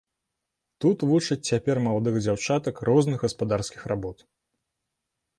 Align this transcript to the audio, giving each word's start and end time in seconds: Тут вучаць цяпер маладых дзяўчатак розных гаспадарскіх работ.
Тут 0.83 1.03
вучаць 1.09 1.47
цяпер 1.49 1.81
маладых 1.87 2.15
дзяўчатак 2.27 2.81
розных 2.89 3.17
гаспадарскіх 3.25 3.81
работ. 3.93 4.25